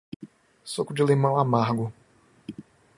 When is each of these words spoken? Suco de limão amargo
Suco 0.73 0.95
de 0.95 1.03
limão 1.05 1.37
amargo 1.37 1.93